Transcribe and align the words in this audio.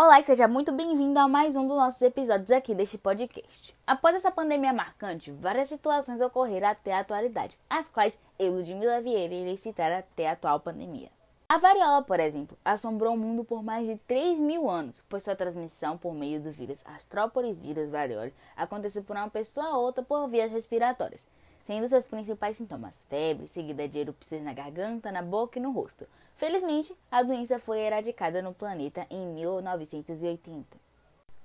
Olá 0.00 0.20
e 0.20 0.22
seja 0.22 0.46
muito 0.46 0.70
bem-vindo 0.70 1.18
a 1.18 1.26
mais 1.26 1.56
um 1.56 1.66
dos 1.66 1.76
nossos 1.76 2.00
episódios 2.02 2.52
aqui 2.52 2.72
deste 2.72 2.96
podcast. 2.96 3.76
Após 3.84 4.14
essa 4.14 4.30
pandemia 4.30 4.72
marcante, 4.72 5.32
várias 5.32 5.68
situações 5.68 6.20
ocorreram 6.20 6.68
até 6.68 6.92
a 6.92 7.00
atualidade, 7.00 7.58
as 7.68 7.88
quais 7.88 8.16
eu, 8.38 8.52
Ludmila 8.52 9.00
Vieira, 9.00 9.34
irei 9.34 9.56
citar 9.56 9.90
até 9.90 10.28
a 10.28 10.34
atual 10.34 10.60
pandemia. 10.60 11.10
A 11.48 11.58
variola, 11.58 12.00
por 12.02 12.20
exemplo, 12.20 12.56
assombrou 12.64 13.14
o 13.14 13.18
mundo 13.18 13.42
por 13.42 13.60
mais 13.60 13.88
de 13.88 13.96
3 14.06 14.38
mil 14.38 14.70
anos, 14.70 15.04
pois 15.08 15.24
sua 15.24 15.34
transmissão 15.34 15.98
por 15.98 16.14
meio 16.14 16.40
do 16.40 16.52
vírus 16.52 16.80
Astropolis 16.86 17.58
vírus 17.58 17.88
variole 17.88 18.32
aconteceu 18.56 19.02
por 19.02 19.16
uma 19.16 19.28
pessoa 19.28 19.66
a 19.66 19.78
outra 19.78 20.04
por 20.04 20.28
vias 20.28 20.52
respiratórias, 20.52 21.26
sendo 21.68 21.86
seus 21.86 22.06
principais 22.06 22.56
sintomas 22.56 23.04
febre, 23.10 23.46
seguida 23.46 23.86
de 23.86 23.98
erupções 23.98 24.42
na 24.42 24.54
garganta, 24.54 25.12
na 25.12 25.20
boca 25.20 25.58
e 25.58 25.62
no 25.62 25.70
rosto. 25.70 26.06
Felizmente, 26.34 26.96
a 27.10 27.22
doença 27.22 27.58
foi 27.58 27.80
eradicada 27.80 28.40
no 28.40 28.54
planeta 28.54 29.06
em 29.10 29.34
1980. 29.34 30.64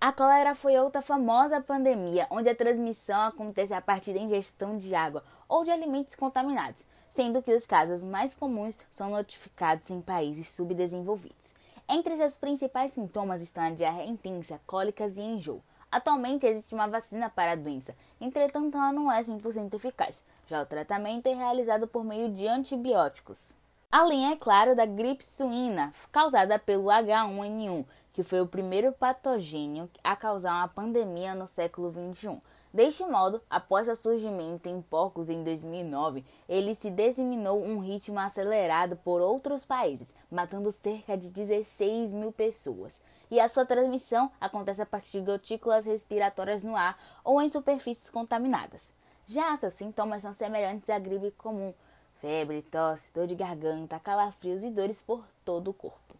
A 0.00 0.12
cólera 0.12 0.56
foi 0.56 0.76
outra 0.76 1.00
famosa 1.00 1.60
pandemia, 1.60 2.26
onde 2.32 2.48
a 2.48 2.54
transmissão 2.54 3.28
acontece 3.28 3.72
a 3.72 3.80
partir 3.80 4.12
da 4.12 4.18
ingestão 4.18 4.76
de 4.76 4.92
água 4.92 5.22
ou 5.48 5.62
de 5.62 5.70
alimentos 5.70 6.16
contaminados, 6.16 6.88
sendo 7.08 7.40
que 7.40 7.54
os 7.54 7.64
casos 7.64 8.02
mais 8.02 8.34
comuns 8.34 8.80
são 8.90 9.10
notificados 9.10 9.88
em 9.88 10.00
países 10.00 10.48
subdesenvolvidos. 10.48 11.54
Entre 11.88 12.16
seus 12.16 12.34
principais 12.34 12.90
sintomas 12.90 13.40
estão 13.40 13.62
a 13.62 13.70
diarreia 13.70 14.10
intensa, 14.10 14.60
cólicas 14.66 15.16
e 15.16 15.20
enjoo. 15.20 15.62
Atualmente 15.90 16.46
existe 16.46 16.74
uma 16.74 16.86
vacina 16.86 17.30
para 17.30 17.52
a 17.52 17.56
doença, 17.56 17.96
entretanto 18.20 18.76
ela 18.76 18.92
não 18.92 19.10
é 19.10 19.22
100% 19.22 19.72
eficaz. 19.74 20.24
Já 20.46 20.62
o 20.62 20.66
tratamento 20.66 21.26
é 21.26 21.34
realizado 21.34 21.88
por 21.88 22.04
meio 22.04 22.28
de 22.30 22.46
antibióticos. 22.46 23.54
Além, 23.90 24.30
é 24.30 24.36
claro, 24.36 24.76
da 24.76 24.84
gripe 24.84 25.24
suína, 25.24 25.94
causada 26.12 26.58
pelo 26.58 26.90
H1N1, 26.90 27.86
que 28.12 28.22
foi 28.22 28.42
o 28.42 28.46
primeiro 28.46 28.92
patogênio 28.92 29.88
a 30.04 30.14
causar 30.14 30.56
uma 30.56 30.68
pandemia 30.68 31.34
no 31.34 31.46
século 31.46 31.90
XXI. 31.90 32.38
Deste 32.70 33.02
modo, 33.06 33.40
após 33.48 33.86
seu 33.86 33.96
surgimento 33.96 34.68
em 34.68 34.82
porcos 34.82 35.30
em 35.30 35.42
2009, 35.42 36.22
ele 36.46 36.74
se 36.74 36.90
disseminou 36.90 37.64
um 37.64 37.78
ritmo 37.78 38.20
acelerado 38.20 38.94
por 38.96 39.22
outros 39.22 39.64
países, 39.64 40.14
matando 40.30 40.70
cerca 40.70 41.16
de 41.16 41.28
16 41.28 42.12
mil 42.12 42.30
pessoas. 42.30 43.02
E 43.30 43.40
a 43.40 43.48
sua 43.48 43.64
transmissão 43.64 44.30
acontece 44.38 44.82
a 44.82 44.86
partir 44.86 45.20
de 45.20 45.32
gotículas 45.32 45.86
respiratórias 45.86 46.62
no 46.62 46.76
ar 46.76 46.98
ou 47.24 47.40
em 47.40 47.48
superfícies 47.48 48.10
contaminadas. 48.10 48.90
Já 49.26 49.56
seus 49.56 49.72
sintomas 49.72 50.22
são 50.22 50.34
semelhantes 50.34 50.90
à 50.90 50.98
gripe 50.98 51.30
comum, 51.38 51.72
febre, 52.20 52.62
tosse, 52.62 53.12
dor 53.12 53.26
de 53.26 53.34
garganta, 53.34 53.98
calafrios 53.98 54.62
e 54.64 54.70
dores 54.70 55.02
por 55.02 55.24
todo 55.44 55.68
o 55.68 55.74
corpo. 55.74 56.16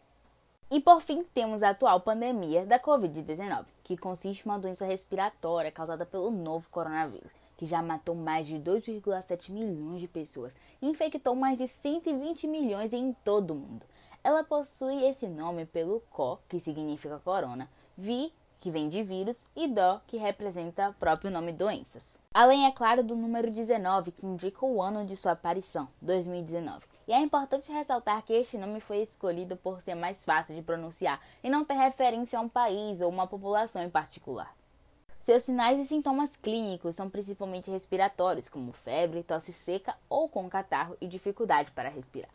E 0.71 0.81
por 0.81 1.01
fim, 1.01 1.23
temos 1.23 1.63
a 1.63 1.71
atual 1.71 2.01
pandemia 2.01 2.67
da 2.67 2.79
Covid-19, 2.79 3.65
que 3.83 3.97
consiste 3.97 4.43
em 4.43 4.51
uma 4.51 4.59
doença 4.59 4.85
respiratória 4.85 5.73
causada 5.73 6.05
pelo 6.05 6.31
novo 6.31 6.69
coronavírus, 6.71 7.33
que 7.57 7.65
já 7.65 7.81
matou 7.81 8.15
mais 8.15 8.47
de 8.47 8.57
2,7 8.57 9.51
milhões 9.51 10.01
de 10.01 10.07
pessoas 10.07 10.53
e 10.83 10.87
infectou 10.87 11.35
mais 11.35 11.57
de 11.57 11.67
120 11.67 12.47
milhões 12.47 12.93
em 12.93 13.15
todo 13.25 13.53
o 13.53 13.57
mundo. 13.57 13.87
Ela 14.23 14.45
possui 14.45 15.05
esse 15.05 15.27
nome 15.27 15.65
pelo 15.65 16.01
CO, 16.15 16.39
que 16.49 16.61
significa 16.61 17.19
corona, 17.19 17.69
vi, 17.97 18.31
que 18.61 18.71
vem 18.71 18.89
de 18.89 19.03
vírus, 19.03 19.45
e 19.55 19.67
dó, 19.69 20.01
que 20.07 20.17
representa 20.17 20.91
o 20.91 20.95
próprio 20.95 21.31
nome 21.31 21.53
doenças. 21.53 22.21
Além, 22.33 22.67
é 22.67 22.71
claro, 22.71 23.03
do 23.03 23.17
número 23.17 23.51
19, 23.51 24.13
que 24.13 24.27
indica 24.27 24.65
o 24.65 24.83
ano 24.83 25.05
de 25.05 25.17
sua 25.17 25.33
aparição, 25.33 25.89
2019. 26.03 26.87
E 27.07 27.13
é 27.13 27.19
importante 27.21 27.73
ressaltar 27.73 28.23
que 28.23 28.35
este 28.35 28.59
nome 28.59 28.81
foi 28.81 28.99
escolhido 28.99 29.57
por 29.57 29.81
ser 29.81 29.95
mais 29.95 30.25
fácil 30.25 30.55
de 30.55 30.63
pronunciar 30.63 31.21
e 31.43 31.49
não 31.49 31.65
ter 31.65 31.75
referência 31.75 32.39
a 32.39 32.43
um 32.43 32.49
país 32.49 33.01
ou 33.01 33.09
uma 33.09 33.27
população 33.27 33.83
em 33.83 33.89
particular. 33.89 34.55
Seus 35.21 35.43
sinais 35.43 35.79
e 35.79 35.87
sintomas 35.87 36.37
clínicos 36.37 36.95
são 36.95 37.11
principalmente 37.11 37.71
respiratórios, 37.71 38.49
como 38.49 38.73
febre, 38.73 39.23
tosse 39.23 39.53
seca 39.53 39.95
ou 40.09 40.29
com 40.29 40.49
catarro 40.49 40.97
e 41.01 41.07
dificuldade 41.07 41.71
para 41.71 41.89
respirar. 41.89 42.31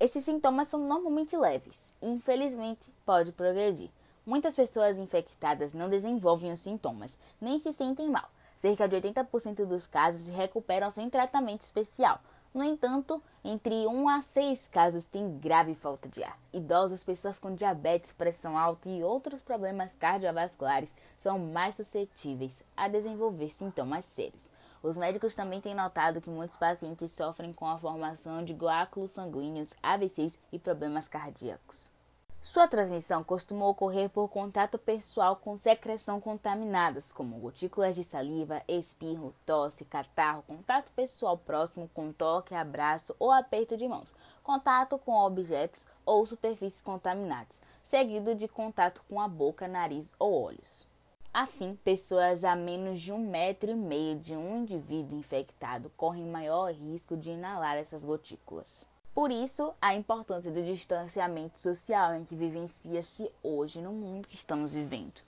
Esses 0.00 0.24
sintomas 0.24 0.68
são 0.68 0.80
normalmente 0.80 1.36
leves 1.36 1.94
e, 2.00 2.08
infelizmente, 2.08 2.92
pode 3.04 3.32
progredir. 3.32 3.90
Muitas 4.28 4.54
pessoas 4.54 4.98
infectadas 4.98 5.72
não 5.72 5.88
desenvolvem 5.88 6.52
os 6.52 6.60
sintomas, 6.60 7.18
nem 7.40 7.58
se 7.58 7.72
sentem 7.72 8.10
mal. 8.10 8.28
Cerca 8.58 8.86
de 8.86 8.94
80% 8.94 9.64
dos 9.64 9.86
casos 9.86 10.26
se 10.26 10.30
recuperam 10.30 10.90
sem 10.90 11.08
tratamento 11.08 11.62
especial. 11.62 12.20
No 12.52 12.62
entanto, 12.62 13.22
entre 13.42 13.86
1 13.86 14.06
a 14.06 14.20
6 14.20 14.68
casos 14.68 15.06
têm 15.06 15.38
grave 15.38 15.74
falta 15.74 16.10
de 16.10 16.22
ar. 16.22 16.38
Idosos, 16.52 17.02
pessoas 17.02 17.38
com 17.38 17.54
diabetes, 17.54 18.12
pressão 18.12 18.58
alta 18.58 18.90
e 18.90 19.02
outros 19.02 19.40
problemas 19.40 19.94
cardiovasculares 19.94 20.94
são 21.16 21.38
mais 21.38 21.76
suscetíveis 21.76 22.62
a 22.76 22.86
desenvolver 22.86 23.48
sintomas 23.48 24.04
sérios. 24.04 24.50
Os 24.82 24.98
médicos 24.98 25.34
também 25.34 25.62
têm 25.62 25.74
notado 25.74 26.20
que 26.20 26.28
muitos 26.28 26.58
pacientes 26.58 27.12
sofrem 27.12 27.50
com 27.54 27.66
a 27.66 27.78
formação 27.78 28.44
de 28.44 28.52
coágulos 28.52 29.12
sanguíneos, 29.12 29.72
AVCs 29.82 30.38
e 30.52 30.58
problemas 30.58 31.08
cardíacos. 31.08 31.96
Sua 32.40 32.68
transmissão 32.68 33.24
costuma 33.24 33.66
ocorrer 33.66 34.08
por 34.08 34.28
contato 34.28 34.78
pessoal 34.78 35.36
com 35.36 35.56
secreção 35.56 36.20
contaminadas, 36.20 37.12
como 37.12 37.36
gotículas 37.36 37.96
de 37.96 38.04
saliva, 38.04 38.62
espirro, 38.68 39.34
tosse, 39.44 39.84
catarro, 39.84 40.44
contato 40.44 40.92
pessoal 40.92 41.36
próximo 41.36 41.90
com 41.92 42.12
toque, 42.12 42.54
abraço 42.54 43.14
ou 43.18 43.32
aperto 43.32 43.76
de 43.76 43.88
mãos, 43.88 44.14
contato 44.42 44.96
com 44.98 45.18
objetos 45.18 45.88
ou 46.06 46.24
superfícies 46.24 46.80
contaminadas, 46.80 47.60
seguido 47.82 48.34
de 48.34 48.46
contato 48.46 49.02
com 49.08 49.20
a 49.20 49.26
boca, 49.26 49.66
nariz 49.66 50.14
ou 50.18 50.44
olhos. 50.44 50.86
Assim, 51.34 51.76
pessoas 51.84 52.44
a 52.44 52.54
menos 52.56 53.00
de 53.00 53.12
um 53.12 53.18
metro 53.18 53.70
e 53.70 53.74
meio 53.74 54.16
de 54.16 54.34
um 54.34 54.62
indivíduo 54.62 55.18
infectado 55.18 55.90
correm 55.96 56.24
maior 56.24 56.72
risco 56.72 57.16
de 57.16 57.32
inalar 57.32 57.76
essas 57.76 58.04
gotículas. 58.04 58.86
Por 59.14 59.30
isso, 59.30 59.74
a 59.80 59.94
importância 59.94 60.50
do 60.50 60.62
distanciamento 60.62 61.58
social 61.58 62.14
em 62.14 62.24
que 62.24 62.36
vivencia-se 62.36 63.30
hoje 63.42 63.80
no 63.80 63.92
mundo 63.92 64.28
que 64.28 64.36
estamos 64.36 64.74
vivendo. 64.74 65.20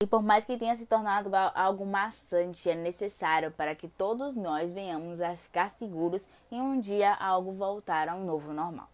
E 0.00 0.06
por 0.06 0.22
mais 0.22 0.44
que 0.44 0.56
tenha 0.56 0.76
se 0.76 0.86
tornado 0.86 1.28
algo 1.54 1.84
maçante, 1.84 2.70
é 2.70 2.74
necessário 2.74 3.50
para 3.50 3.74
que 3.74 3.88
todos 3.88 4.36
nós 4.36 4.70
venhamos 4.70 5.20
a 5.20 5.34
ficar 5.34 5.70
seguros 5.70 6.28
e 6.52 6.60
um 6.60 6.78
dia 6.78 7.14
algo 7.14 7.52
voltar 7.52 8.08
ao 8.08 8.20
novo 8.20 8.52
normal. 8.52 8.88